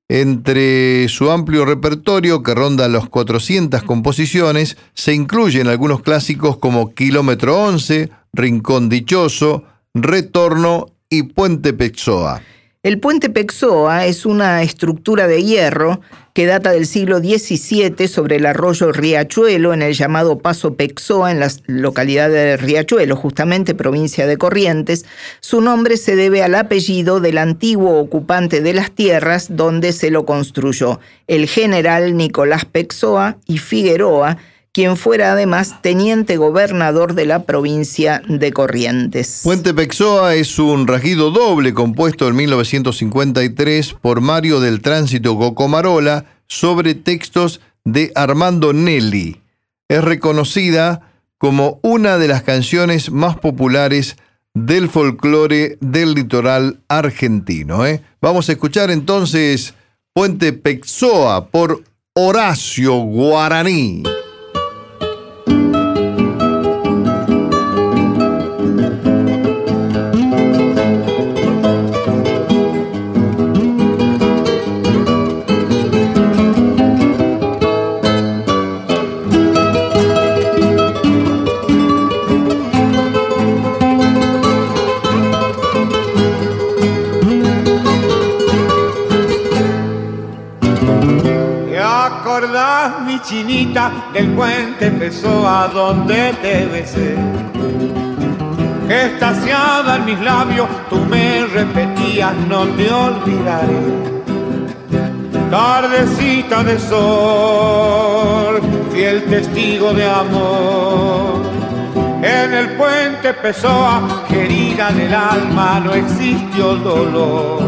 Entre 0.09 1.09
su 1.09 1.31
amplio 1.31 1.65
repertorio, 1.65 2.43
que 2.43 2.55
ronda 2.55 2.89
los 2.89 3.09
400 3.09 3.85
composiciones, 3.85 4.77
se 4.93 5.15
incluyen 5.15 5.69
algunos 5.69 6.03
clásicos 6.03 6.59
como 6.59 6.93
Kilómetro 6.93 7.63
11, 7.63 8.11
Rincón 8.33 8.89
Dichoso, 8.89 9.63
Retorno 9.95 10.87
y 11.09 11.23
Puente 11.23 11.73
Pexoa. 11.73 12.43
El 12.83 12.99
puente 12.99 13.29
Pexoa 13.29 14.07
es 14.07 14.27
una 14.27 14.63
estructura 14.63 15.29
de 15.29 15.45
hierro 15.45 16.01
que 16.33 16.47
data 16.47 16.71
del 16.71 16.87
siglo 16.87 17.19
XVII 17.19 18.07
sobre 18.09 18.37
el 18.37 18.47
arroyo 18.47 18.93
Riachuelo 18.93 19.75
en 19.75 19.83
el 19.83 19.95
llamado 19.95 20.39
Paso 20.39 20.75
Pexoa 20.75 21.31
en 21.33 21.41
la 21.41 21.51
localidad 21.67 22.31
de 22.31 22.57
Riachuelo, 22.57 23.17
justamente 23.17 23.75
provincia 23.75 24.27
de 24.27 24.37
Corrientes. 24.37 25.07
Su 25.41 25.61
nombre 25.61 25.97
se 25.97 26.17
debe 26.17 26.43
al 26.43 26.55
apellido 26.55 27.21
del 27.21 27.39
antiguo 27.39 27.99
ocupante 27.99 28.61
de 28.61 28.75
las 28.75 28.91
tierras 28.93 29.49
donde 29.57 29.93
se 29.93 30.11
lo 30.11 30.25
construyó, 30.25 31.01
el 31.27 31.49
general 31.49 32.17
Nicolás 32.17 32.65
Pexoa 32.65 33.39
y 33.47 33.59
Figueroa, 33.59 34.39
quien 34.73 34.97
fuera 34.97 35.33
además 35.33 35.83
teniente 35.83 36.37
gobernador 36.37 37.15
de 37.15 37.27
la 37.27 37.45
provincia 37.45 38.23
de 38.29 38.53
Corrientes. 38.53 39.41
Puente 39.43 39.75
Pexoa 39.75 40.35
es 40.35 40.59
un 40.59 40.87
rajido 40.87 41.31
doble 41.31 41.75
compuesto 41.75 42.29
en 42.29 42.37
1953 42.37 43.95
por 43.95 44.21
Mario 44.21 44.61
del 44.61 44.81
Tránsito 44.81 45.37
Cocomarola 45.37 46.27
sobre 46.47 46.95
textos 46.95 47.61
de 47.85 48.13
Armando 48.15 48.73
Nelli. 48.73 49.41
Es 49.89 50.05
reconocida 50.05 51.13
como 51.39 51.81
una 51.83 52.19
de 52.19 52.29
las 52.29 52.43
canciones 52.43 53.11
más 53.11 53.37
populares 53.37 54.17
del 54.55 54.89
folclore 54.89 55.79
del 55.81 56.15
litoral 56.15 56.81
argentino. 56.89 57.87
¿eh? 57.87 58.03
Vamos 58.21 58.49
a 58.49 58.53
escuchar 58.53 58.91
entonces 58.91 59.75
Puente 60.13 60.53
Pexoa 60.53 61.47
por 61.47 61.83
Horacio 62.15 62.95
Guaraní. 62.97 64.03
Chinita 93.31 93.93
del 94.13 94.31
puente 94.31 94.87
empezó 94.87 95.49
a 95.49 95.69
donde 95.69 96.33
te 96.43 96.67
besé. 96.67 97.15
Estaciada 98.89 99.97
en 99.97 100.05
mis 100.05 100.21
labios, 100.21 100.69
tú 100.89 100.97
me 101.09 101.47
repetías, 101.47 102.35
no 102.49 102.67
te 102.71 102.91
olvidaré. 102.91 103.83
Tardecita 105.49 106.65
de 106.65 106.79
sol, 106.81 108.61
fiel 108.93 109.23
testigo 109.27 109.93
de 109.95 110.11
amor. 110.11 111.41
En 112.23 112.53
el 112.53 112.71
puente 112.71 113.33
Pessoa, 113.35 114.25
querida 114.29 114.91
del 114.91 115.15
alma, 115.15 115.81
no 115.85 115.95
existió 115.95 116.75
dolor. 116.75 117.63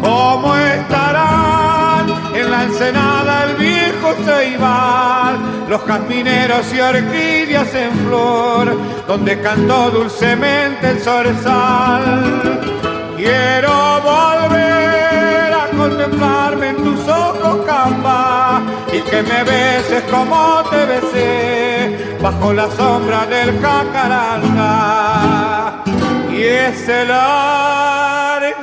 ¿Cómo 0.00 0.56
estarán 0.56 2.06
en 2.34 2.50
la 2.50 2.62
ensenada 2.64 3.49
Los 5.68 5.82
jazmineros 5.82 6.72
y 6.74 6.80
orquídeas 6.80 7.72
en 7.74 7.92
flor, 8.06 8.76
donde 9.06 9.40
cantó 9.40 9.90
dulcemente 9.90 10.90
el 10.90 10.98
zorzal. 10.98 12.60
Quiero 13.16 14.00
volver 14.02 15.52
a 15.52 15.68
contemplarme 15.76 16.70
en 16.70 16.76
tus 16.76 17.06
ojos, 17.08 17.64
camba, 17.66 18.62
y 18.92 19.00
que 19.00 19.22
me 19.22 19.44
beses 19.44 20.02
como 20.10 20.62
te 20.70 20.86
besé, 20.86 22.16
bajo 22.20 22.52
la 22.52 22.68
sombra 22.72 23.26
del 23.26 23.60
jacaranda. 23.60 25.04
Y 26.32 26.42
ese 26.42 27.04
largo 27.04 28.56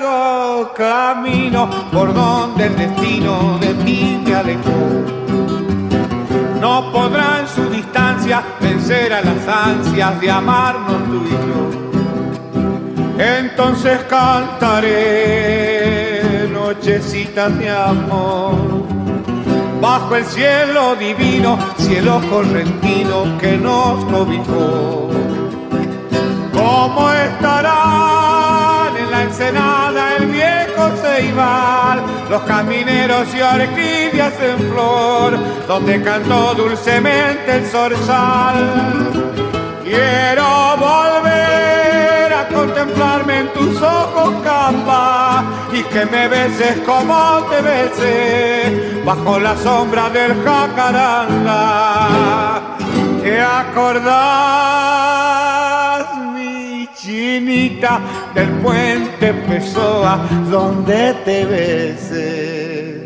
camino 0.76 1.70
por 1.92 2.14
donde 2.14 2.66
el 2.66 2.76
destino 2.76 3.58
de 3.60 3.74
ti 3.86 4.22
me 4.26 4.36
alejó. 4.36 5.27
No 6.60 6.91
podrá 6.91 7.39
en 7.41 7.48
su 7.48 7.70
distancia 7.70 8.43
vencer 8.60 9.13
a 9.13 9.22
las 9.22 9.48
ansias 9.48 10.20
de 10.20 10.32
amarnos 10.32 11.04
tú 11.06 11.24
y 11.26 11.30
yo. 11.30 11.70
Entonces 13.20 14.00
cantaré 14.10 15.38
nochecitas 16.52 17.58
de 17.58 17.70
amor 17.70 18.56
bajo 19.82 20.15
el 20.15 20.26
cielo 20.26 20.96
divino, 20.96 21.58
cielo 21.78 22.22
correntino 22.30 23.38
que 23.39 23.58
nos 23.58 24.04
cobijó. 24.06 25.10
¿Cómo 26.54 27.12
estarán 27.12 28.98
en 28.98 29.12
la 29.12 29.24
ensenada 29.24 30.15
el 30.17 30.26
viejo 30.28 30.89
Ceibal, 31.02 32.04
los 32.30 32.42
camineros 32.44 33.28
y 33.34 33.42
orquídeas 33.42 34.34
en 34.42 34.58
flor, 34.72 35.38
donde 35.68 36.02
cantó 36.02 36.54
dulcemente 36.54 37.56
el 37.56 37.66
zorzal? 37.66 39.10
Quiero 39.84 40.76
volver 40.78 42.34
a 42.34 42.48
contemplarme 42.54 43.40
en 43.40 43.54
tus 43.54 43.82
ojos, 43.82 44.34
capa, 44.44 45.44
y 45.72 45.82
que 45.84 46.06
me 46.06 46.28
beses 46.28 46.80
como 46.86 47.46
te 47.50 47.62
besé, 47.62 49.02
bajo 49.06 49.40
la 49.40 49.56
sombra 49.58 50.10
del 50.10 50.44
jacaranda. 50.44 51.68
¿Te 53.24 53.42
acordás, 53.42 54.97
del 57.28 58.50
puente 58.63 59.34
Pessoa, 59.34 60.26
donde 60.50 61.13
te 61.26 61.46
besé? 61.46 62.98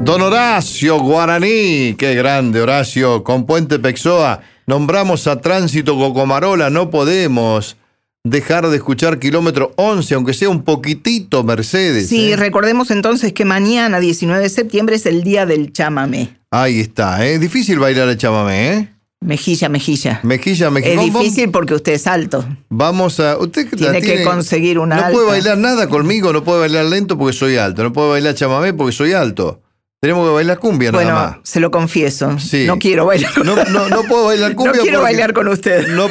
Don 0.00 0.22
Horacio 0.22 1.00
Guaraní, 1.00 1.96
qué 1.98 2.14
grande 2.14 2.60
Horacio, 2.60 3.24
con 3.24 3.46
Puente 3.46 3.80
Pexoa. 3.80 4.42
Nombramos 4.66 5.26
a 5.26 5.40
Tránsito 5.40 5.96
Cocomarola, 5.96 6.70
no 6.70 6.88
podemos 6.88 7.76
dejar 8.22 8.68
de 8.68 8.76
escuchar 8.76 9.18
kilómetro 9.18 9.72
11, 9.76 10.14
aunque 10.14 10.32
sea 10.32 10.50
un 10.50 10.62
poquitito 10.62 11.42
Mercedes. 11.42 12.08
Sí, 12.08 12.32
¿eh? 12.32 12.36
recordemos 12.36 12.92
entonces 12.92 13.32
que 13.32 13.44
mañana, 13.44 13.98
19 13.98 14.40
de 14.40 14.48
septiembre, 14.48 14.94
es 14.94 15.06
el 15.06 15.24
día 15.24 15.46
del 15.46 15.72
chamamé. 15.72 16.38
Ahí 16.52 16.78
está, 16.78 17.26
¿eh? 17.26 17.40
Difícil 17.40 17.80
bailar 17.80 18.08
el 18.08 18.16
chamamé, 18.16 18.72
¿eh? 18.72 18.88
Mejilla, 19.22 19.68
mejilla. 19.68 20.20
Mejilla, 20.22 20.70
mejilla. 20.70 20.94
Es 21.02 21.12
difícil 21.12 21.50
porque 21.50 21.74
usted 21.74 21.92
es 21.92 22.06
alto. 22.06 22.42
Vamos 22.70 23.20
a. 23.20 23.36
Usted 23.36 23.68
Tiene 23.76 24.00
que 24.00 24.22
conseguir 24.24 24.78
una 24.78 24.96
No 24.96 25.02
alta. 25.04 25.12
puede 25.12 25.26
bailar 25.28 25.58
nada 25.58 25.88
conmigo, 25.88 26.32
no 26.32 26.42
puede 26.42 26.60
bailar 26.60 26.86
lento 26.86 27.18
porque 27.18 27.36
soy 27.36 27.56
alto. 27.58 27.82
No 27.82 27.92
puede 27.92 28.08
bailar 28.08 28.34
chamamé 28.34 28.72
porque 28.72 28.92
soy 28.92 29.12
alto. 29.12 29.60
Tenemos 30.00 30.26
que 30.26 30.32
bailar 30.32 30.58
cumbia 30.58 30.90
Bueno, 30.90 31.10
nada 31.10 31.28
más. 31.32 31.38
se 31.42 31.60
lo 31.60 31.70
confieso. 31.70 32.38
Sí. 32.38 32.64
No 32.66 32.78
quiero 32.78 33.04
bailar 33.04 33.44
No, 33.44 33.54
no, 33.66 33.90
no 33.90 34.02
puedo 34.04 34.24
bailar 34.24 34.54
cumbia. 34.56 34.76
No 34.76 34.82
quiero 34.82 35.02
bailar 35.02 35.34
con 35.34 35.46
usted. 35.48 35.88
No, 35.88 36.08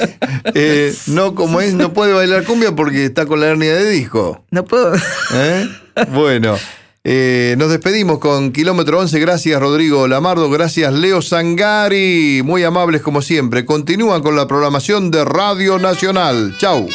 eh, 0.54 0.94
no, 1.08 1.34
como 1.34 1.60
es, 1.60 1.74
no 1.74 1.92
puede 1.92 2.14
bailar 2.14 2.44
cumbia 2.44 2.72
porque 2.74 3.04
está 3.04 3.26
con 3.26 3.40
la 3.40 3.48
hernia 3.48 3.74
de 3.74 3.90
disco. 3.90 4.42
No 4.50 4.64
puedo. 4.64 4.94
¿eh? 5.34 5.68
Bueno, 6.14 6.56
eh, 7.08 7.54
nos 7.56 7.70
despedimos 7.70 8.18
con 8.18 8.50
kilómetro 8.50 8.98
11. 8.98 9.20
Gracias, 9.20 9.60
Rodrigo 9.60 10.08
Lamardo. 10.08 10.50
Gracias, 10.50 10.92
Leo 10.92 11.22
Sangari. 11.22 12.42
Muy 12.44 12.64
amables 12.64 13.00
como 13.00 13.22
siempre. 13.22 13.64
Continúan 13.64 14.22
con 14.22 14.34
la 14.34 14.48
programación 14.48 15.12
de 15.12 15.24
Radio 15.24 15.78
Nacional. 15.78 16.56
Chau. 16.58 16.88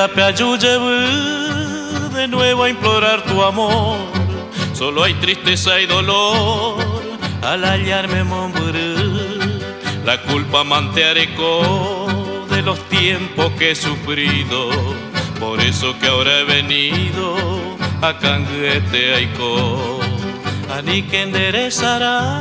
Merenda 0.00 0.14
Peayuyebu, 0.14 0.88
de 2.14 2.28
nuevo 2.28 2.64
a 2.64 2.70
implorar 2.70 3.22
tu 3.22 3.42
amor. 3.42 3.98
Solo 4.72 5.04
hay 5.04 5.12
tristeza 5.14 5.78
y 5.78 5.86
dolor 5.86 6.78
al 7.42 7.64
hallarme 7.64 8.24
Momburú. 8.24 9.38
La 10.06 10.22
culpa 10.22 10.64
manteareco 10.64 12.06
de 12.48 12.62
los 12.62 12.78
tiempos 12.88 13.52
que 13.58 13.72
he 13.72 13.74
sufrido. 13.74 14.70
Por 15.38 15.60
eso 15.60 15.94
que 15.98 16.06
ahora 16.06 16.40
he 16.40 16.44
venido 16.44 17.36
a 18.00 18.16
Canguete 18.18 19.16
Aiko. 19.16 20.00
Ani 20.74 21.02
que 21.02 21.20
enderezará 21.22 22.40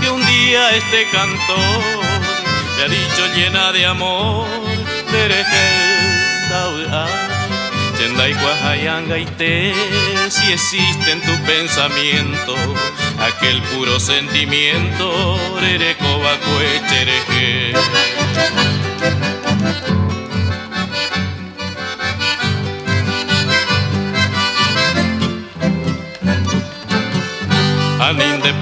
que 0.00 0.08
un 0.08 0.24
día 0.24 0.70
este 0.70 1.06
cantor 1.10 1.82
me 2.76 2.84
ha 2.84 2.88
dicho 2.88 3.26
llena 3.36 3.72
de 3.72 3.84
amor. 3.84 4.46
Chendai 7.96 8.32
Guajayanga 8.34 9.18
y 9.18 9.26
te, 9.26 9.72
si 10.28 10.52
existe 10.52 11.12
en 11.12 11.20
tu 11.20 11.32
pensamiento 11.44 12.54
aquel 13.20 13.62
puro 13.62 14.00
sentimiento, 14.00 15.38
Rerecoba 15.60 16.36
Cuechereje. 16.40 17.74
Anin 19.12 19.31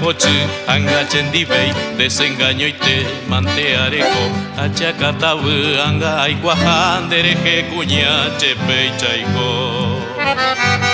hotxe 0.01 0.33
Angatzen 0.67 1.31
dibei, 1.31 1.71
desengainoite 1.97 2.95
manteareko. 3.29 4.23
Atxakatabu, 4.65 5.57
anga 5.87 6.15
aikoa 6.27 6.55
handere 6.63 7.35
jekunia 7.45 8.15
txepeitzaiko 8.37 10.90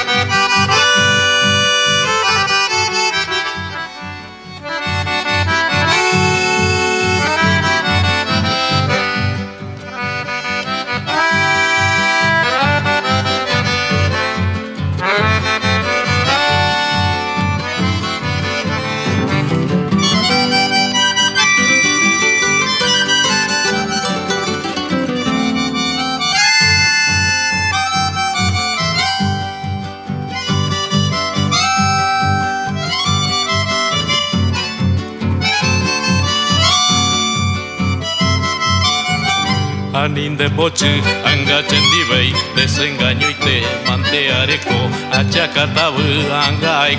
y 40.17 40.25
chaico. 40.25 40.27
Anin 40.27 40.35
de 40.35 40.49
poche, 40.49 41.01
anga 41.23 41.61
chendibei, 41.67 42.33
desengaño 42.55 43.29
y 43.29 43.33
te 43.35 43.61
manteareco, 43.87 44.89
achacatabu, 45.11 46.01
anga 46.33 46.89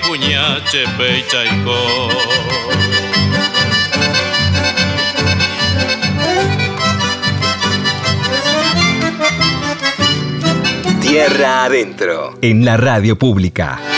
cuña, 0.00 0.64
chepe 0.64 1.18
y 1.18 1.24
chaico. 1.28 1.76
Tierra 11.02 11.64
adentro. 11.64 12.38
En 12.40 12.64
la 12.64 12.78
radio 12.78 13.18
pública. 13.18 13.93